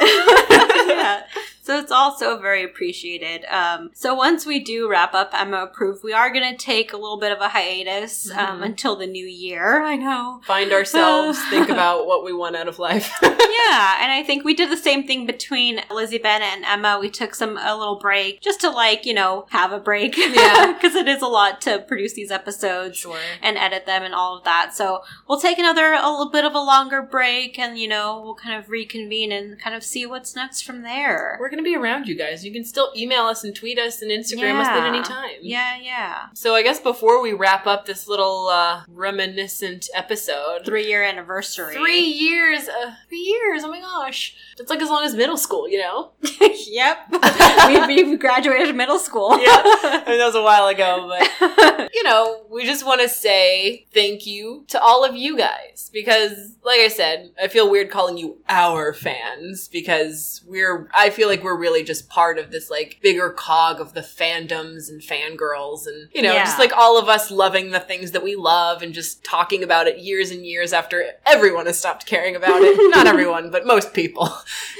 believe 0.00 0.48
that? 0.48 1.26
yeah. 1.34 1.42
So 1.70 1.78
it's 1.78 1.92
also 1.92 2.36
very 2.36 2.64
appreciated. 2.64 3.44
Um, 3.44 3.90
so 3.94 4.12
once 4.12 4.44
we 4.44 4.58
do 4.58 4.90
wrap 4.90 5.14
up 5.14 5.30
Emma 5.32 5.58
approved, 5.58 6.02
we 6.02 6.12
are 6.12 6.28
going 6.32 6.50
to 6.50 6.56
take 6.58 6.92
a 6.92 6.96
little 6.96 7.16
bit 7.20 7.30
of 7.30 7.40
a 7.40 7.50
hiatus 7.50 8.28
um, 8.32 8.58
Mhm. 8.60 8.64
until 8.64 8.96
the 8.96 9.06
new 9.06 9.24
year. 9.24 9.80
I 9.80 9.94
know. 9.94 10.40
Find 10.44 10.72
ourselves, 10.78 11.38
think 11.48 11.68
about 11.68 12.08
what 12.08 12.24
we 12.24 12.32
want 12.32 12.56
out 12.56 12.66
of 12.66 12.80
life. 12.80 13.16
yeah, 13.22 13.98
and 14.02 14.10
I 14.10 14.24
think 14.26 14.44
we 14.44 14.52
did 14.52 14.68
the 14.68 14.76
same 14.76 15.06
thing 15.06 15.26
between 15.26 15.80
Lizzie 15.92 16.18
Bennet 16.18 16.48
and 16.56 16.64
Emma. 16.64 16.98
We 17.00 17.08
took 17.08 17.36
some 17.36 17.56
a 17.56 17.76
little 17.76 18.00
break 18.00 18.40
just 18.40 18.60
to 18.62 18.70
like 18.70 19.06
you 19.06 19.14
know 19.14 19.46
have 19.50 19.70
a 19.70 19.78
break. 19.78 20.16
Yeah. 20.16 20.72
because 20.80 20.96
it 20.96 21.06
is 21.06 21.22
a 21.22 21.28
lot 21.28 21.60
to 21.62 21.78
produce 21.86 22.14
these 22.14 22.32
episodes 22.32 22.98
sure. 22.98 23.16
and 23.42 23.56
edit 23.56 23.86
them 23.86 24.02
and 24.02 24.12
all 24.12 24.36
of 24.36 24.42
that. 24.42 24.74
So 24.74 25.02
we'll 25.28 25.38
take 25.40 25.60
another 25.60 25.92
a 25.92 26.10
little 26.10 26.30
bit 26.30 26.44
of 26.44 26.54
a 26.54 26.60
longer 26.60 27.00
break, 27.00 27.60
and 27.60 27.78
you 27.78 27.86
know 27.86 28.20
we'll 28.24 28.34
kind 28.34 28.58
of 28.58 28.70
reconvene 28.70 29.30
and 29.30 29.60
kind 29.60 29.76
of 29.76 29.84
see 29.84 30.04
what's 30.04 30.34
next 30.34 30.62
from 30.62 30.82
there. 30.82 31.36
We're 31.38 31.48
gonna 31.50 31.59
be 31.64 31.76
around 31.76 32.06
you 32.08 32.14
guys. 32.14 32.44
You 32.44 32.52
can 32.52 32.64
still 32.64 32.92
email 32.96 33.22
us 33.22 33.44
and 33.44 33.54
tweet 33.54 33.78
us 33.78 34.02
and 34.02 34.10
Instagram 34.10 34.60
us 34.60 34.66
at 34.68 34.86
any 34.86 35.02
time. 35.02 35.30
Yeah, 35.42 35.76
yeah. 35.80 36.26
So 36.34 36.54
I 36.54 36.62
guess 36.62 36.80
before 36.80 37.22
we 37.22 37.32
wrap 37.32 37.66
up 37.66 37.86
this 37.86 38.08
little 38.08 38.48
uh, 38.48 38.82
reminiscent 38.88 39.88
episode, 39.94 40.64
Three 40.64 40.86
year 40.86 41.02
anniversary. 41.02 41.74
three 41.74 42.00
years, 42.04 42.68
uh, 42.68 42.92
three 43.08 43.18
years. 43.18 43.64
Oh 43.64 43.68
my 43.68 43.80
gosh, 43.80 44.34
it's 44.58 44.70
like 44.70 44.80
as 44.80 44.88
long 44.88 45.04
as 45.04 45.14
middle 45.14 45.36
school, 45.36 45.68
you 45.68 45.78
know. 45.78 46.12
yep. 46.68 46.98
we, 47.88 48.04
we 48.04 48.16
graduated 48.16 48.74
middle 48.74 48.98
school. 48.98 49.38
Yeah. 49.40 49.48
I 49.54 50.04
mean 50.06 50.18
that 50.18 50.26
was 50.26 50.34
a 50.34 50.42
while 50.42 50.66
ago, 50.68 51.08
but 51.08 51.90
you 51.94 52.02
know, 52.02 52.42
we 52.50 52.64
just 52.64 52.84
want 52.86 53.00
to 53.00 53.08
say 53.08 53.86
thank 53.92 54.26
you 54.26 54.64
to 54.68 54.80
all 54.80 55.04
of 55.04 55.16
you 55.16 55.36
guys 55.36 55.90
because, 55.92 56.56
like 56.64 56.80
I 56.80 56.88
said, 56.88 57.30
I 57.42 57.48
feel 57.48 57.70
weird 57.70 57.90
calling 57.90 58.16
you 58.16 58.38
our 58.48 58.92
fans 58.92 59.68
because 59.68 60.42
we're, 60.46 60.88
I 60.94 61.10
feel 61.10 61.28
like 61.28 61.39
we're 61.42 61.56
really 61.56 61.82
just 61.82 62.08
part 62.08 62.38
of 62.38 62.50
this 62.50 62.70
like 62.70 62.98
bigger 63.02 63.30
cog 63.30 63.80
of 63.80 63.94
the 63.94 64.00
fandoms 64.00 64.88
and 64.88 65.00
fangirls 65.00 65.86
and, 65.86 66.08
you 66.14 66.22
know, 66.22 66.32
Yeah. 66.32 66.44
just 66.44 66.58
like 66.58 66.72
all 66.76 66.98
of 66.98 67.08
us 67.08 67.30
loving 67.30 67.70
the 67.70 67.80
things 67.80 68.10
that 68.12 68.22
we 68.22 68.36
love 68.36 68.82
and 68.82 68.92
just 68.94 69.24
talking 69.24 69.62
about 69.62 69.86
it 69.86 69.98
years 69.98 70.30
and 70.30 70.46
years 70.46 70.72
after 70.72 71.04
everyone 71.26 71.66
has 71.66 71.78
stopped 71.78 72.06
caring 72.06 72.36
about 72.36 72.62
it. 72.62 72.76
Not 72.94 73.06
everyone, 73.06 73.50
but 73.50 73.66
most 73.66 73.92
people. 73.94 74.28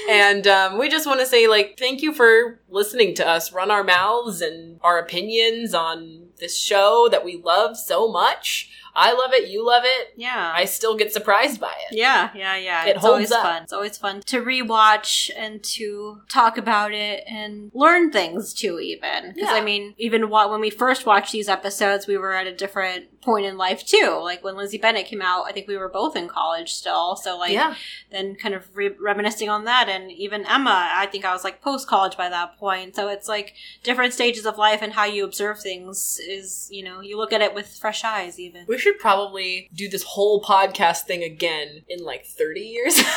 And 0.09 0.47
um, 0.47 0.77
we 0.77 0.89
just 0.89 1.05
want 1.07 1.19
to 1.19 1.25
say, 1.25 1.47
like, 1.47 1.75
thank 1.77 2.01
you 2.01 2.13
for 2.13 2.59
listening 2.69 3.13
to 3.15 3.27
us 3.27 3.51
run 3.51 3.69
our 3.71 3.83
mouths 3.83 4.41
and 4.41 4.79
our 4.83 4.97
opinions 4.99 5.73
on 5.73 6.27
this 6.39 6.57
show 6.57 7.07
that 7.11 7.23
we 7.23 7.37
love 7.37 7.77
so 7.77 8.07
much. 8.11 8.69
I 8.95 9.13
love 9.13 9.33
it. 9.33 9.49
You 9.49 9.65
love 9.65 9.83
it. 9.85 10.13
yeah. 10.15 10.51
I 10.55 10.65
still 10.65 10.95
get 10.97 11.13
surprised 11.13 11.59
by 11.59 11.73
it. 11.89 11.95
Yeah, 11.95 12.29
yeah, 12.35 12.55
yeah. 12.57 12.85
It 12.85 12.95
it's 12.95 12.99
holds 12.99 13.11
always 13.13 13.31
up. 13.31 13.43
fun. 13.43 13.63
It's 13.63 13.73
always 13.73 13.97
fun 13.97 14.21
to 14.21 14.41
rewatch 14.41 15.29
and 15.35 15.63
to 15.63 16.21
talk 16.29 16.57
about 16.57 16.93
it 16.93 17.23
and 17.27 17.71
learn 17.73 18.11
things 18.11 18.53
too. 18.53 18.79
Even 18.79 19.33
because 19.33 19.49
Yeah. 19.49 19.55
I 19.55 19.61
mean, 19.61 19.93
even 19.97 20.29
when 20.29 20.61
we 20.61 20.69
first 20.69 21.05
watched 21.05 21.31
these 21.31 21.49
episodes, 21.49 22.07
we 22.07 22.17
were 22.17 22.33
at 22.33 22.47
a 22.47 22.55
different 22.55 23.21
point 23.21 23.45
in 23.45 23.57
life 23.57 23.85
too. 23.85 24.19
Like 24.21 24.43
when 24.43 24.57
Lizzie 24.57 24.77
Bennet 24.77 25.05
came 25.05 25.21
out, 25.21 25.45
I 25.47 25.51
think 25.51 25.67
we 25.67 25.77
were 25.77 25.89
both 25.89 26.15
in 26.15 26.27
college 26.27 26.73
still. 26.73 27.15
So 27.15 27.37
like, 27.37 27.51
yeah. 27.53 27.75
then 28.11 28.35
kind 28.35 28.55
of 28.55 28.75
re- 28.75 28.95
reminiscing 28.99 29.49
on 29.49 29.65
that, 29.65 29.87
and 29.89 30.11
even 30.11 30.45
Emma, 30.45 30.89
I 30.93 31.05
think 31.05 31.23
I 31.25 31.33
was 31.33 31.43
like 31.43 31.61
post 31.61 31.87
college 31.87 32.17
by 32.17 32.29
that 32.29 32.57
point. 32.57 32.95
So 32.95 33.07
it's 33.09 33.27
like 33.27 33.53
different 33.83 34.13
stages 34.13 34.45
of 34.45 34.57
life 34.57 34.81
and 34.81 34.93
how 34.93 35.05
you 35.05 35.23
observe 35.23 35.59
things 35.59 36.19
is 36.27 36.67
you 36.71 36.83
know 36.83 37.01
you 37.01 37.17
look 37.17 37.31
at 37.31 37.41
it 37.41 37.53
with 37.53 37.67
fresh 37.67 38.03
eyes. 38.03 38.39
Even 38.39 38.65
We 38.67 38.77
should 38.81 38.99
probably 38.99 39.69
do 39.73 39.87
this 39.87 40.03
whole 40.03 40.41
podcast 40.41 41.01
thing 41.03 41.23
again 41.23 41.83
in 41.87 42.03
like 42.03 42.25
30 42.25 42.59
years. 42.59 43.01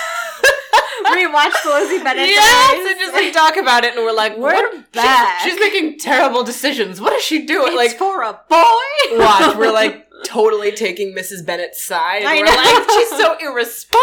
rewatch 1.05 1.53
the 1.63 1.71
Lizzie 1.71 2.03
Bennet. 2.03 2.29
yes, 2.29 2.91
and 2.91 2.99
just 3.01 3.13
like 3.13 3.33
talk 3.33 3.57
about 3.57 3.85
it, 3.85 3.95
and 3.97 4.05
we're 4.05 4.13
like, 4.13 4.37
We're 4.37 4.53
what? 4.53 4.73
She's- 4.73 4.85
back. 4.93 5.41
She's, 5.43 5.59
making 5.61 5.99
terrible 5.99 6.45
decisions. 6.45 7.01
What 7.01 7.13
is 7.15 7.23
she 7.23 7.47
doing? 7.47 7.69
It's 7.69 7.77
like, 7.77 7.99
for 7.99 8.23
a 8.23 8.33
boy. 8.49 9.19
watch, 9.19 9.57
we're 9.57 9.73
like 9.73 10.04
totally 10.25 10.71
taking 10.73 11.15
Mrs. 11.15 11.45
Bennet's 11.45 11.83
side. 11.85 12.23
And 12.23 12.29
I 12.29 12.39
we're 12.39 12.45
know. 12.45 12.53
like, 12.53 12.91
she's 12.91 13.09
so 13.11 13.37
irresponsible. 13.41 14.01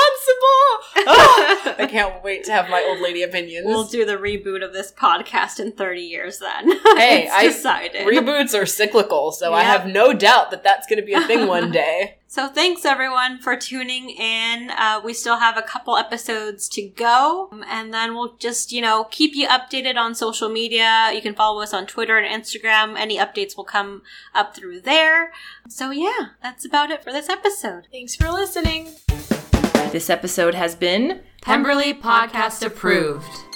Oh, 0.98 1.76
I 1.80 1.88
can't 1.90 2.24
wait 2.24 2.44
to 2.46 2.52
have 2.52 2.70
my 2.70 2.84
old 2.88 3.00
lady 3.02 3.24
opinions. 3.24 3.66
We'll 3.66 3.86
do 3.88 4.06
the 4.06 4.18
reboot 4.18 4.64
of 4.64 4.74
this 4.74 4.92
podcast 4.92 5.60
in 5.60 5.72
30 5.72 6.02
years 6.02 6.40
then. 6.40 6.72
Hey, 6.98 7.24
It's 7.24 7.34
I- 7.34 7.44
decided. 7.44 8.08
Reboots 8.08 8.54
are 8.60 8.66
cyclical, 8.66 9.32
so 9.32 9.54
I 9.54 9.64
have 9.64 9.88
no 9.88 10.14
doubt 10.14 10.52
that 10.52 10.64
that's 10.64 10.86
going 10.88 11.00
to 11.00 11.06
be 11.06 11.14
a 11.14 11.22
thing 11.22 11.48
one 11.48 11.72
day. 11.82 12.18
So 12.32 12.48
thanks 12.48 12.86
everyone 12.86 13.40
for 13.40 13.58
tuning 13.58 14.10
in. 14.10 14.72
Uh, 14.72 15.02
we 15.04 15.14
still 15.14 15.40
have 15.40 15.58
a 15.58 15.62
couple 15.62 15.98
episodes 15.98 16.70
to 16.70 16.88
go, 16.88 17.50
um, 17.52 17.62
and 17.68 17.94
then 17.94 18.14
we'll 18.14 18.36
just, 18.40 18.72
you 18.72 18.80
know, 18.80 19.04
keep 19.12 19.36
you 19.36 19.50
updated 19.50 19.98
on 19.98 20.16
social 20.16 20.48
media. 20.48 21.12
You 21.14 21.22
can 21.22 21.36
follow 21.36 21.62
us 21.62 21.74
on 21.74 21.86
Twitter 21.86 22.18
and 22.18 22.44
Instagram. 22.44 22.98
Any 22.98 23.18
updates 23.18 23.58
will 23.58 23.66
come 23.66 24.04
up 24.34 24.56
through 24.56 24.80
there. 24.80 25.34
So 25.68 25.92
yeah, 25.92 26.28
that's 26.42 26.64
about 26.64 26.90
it 26.90 27.04
for 27.04 27.12
this 27.12 27.28
episode. 27.28 27.90
Thanks 27.92 28.16
for 28.16 28.32
listening. 28.32 28.92
This 29.92 30.10
episode 30.10 30.56
has 30.56 30.74
been 30.74 31.24
Pemberley 31.42 31.94
Podcast 31.94 32.66
approved. 32.66 33.51